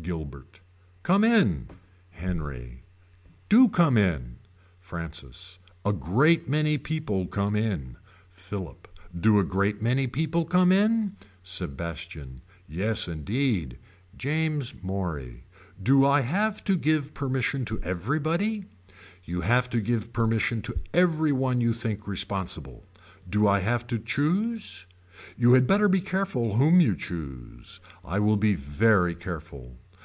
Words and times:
Gilbert. 0.00 0.60
Come 1.02 1.22
in. 1.24 1.66
Henry. 2.10 2.84
Do 3.50 3.68
come 3.68 3.98
in. 3.98 4.36
Francis. 4.80 5.58
A 5.84 5.92
great 5.92 6.48
many 6.48 6.78
people 6.78 7.26
come 7.26 7.54
in. 7.56 7.96
Philip. 8.30 8.86
Do 9.18 9.38
a 9.38 9.44
great 9.44 9.82
many 9.82 10.06
people 10.06 10.44
come 10.46 10.70
in. 10.72 11.16
Sebastian. 11.42 12.40
Yes 12.68 13.06
indeed. 13.08 13.76
James 14.16 14.72
Morey. 14.82 15.44
Do 15.82 16.06
I 16.06 16.20
have 16.20 16.62
to 16.64 16.78
give 16.78 17.12
permission 17.12 17.64
to 17.66 17.78
everybody. 17.82 18.64
You 19.24 19.40
have 19.42 19.68
to 19.70 19.80
give 19.80 20.12
permission 20.14 20.62
to 20.62 20.78
every 20.94 21.32
one 21.32 21.60
you 21.60 21.72
think 21.74 22.06
responsible. 22.06 22.86
Do 23.28 23.46
I 23.48 23.58
have 23.60 23.86
to 23.88 23.98
choose. 23.98 24.86
You 25.36 25.52
had 25.52 25.66
better 25.66 25.88
be 25.88 26.00
careful 26.00 26.56
whom 26.56 26.80
you 26.80 26.94
choose. 26.96 27.80
I 28.04 28.20
will 28.20 28.36
be 28.38 28.54
very 28.54 29.14
careful. 29.16 29.76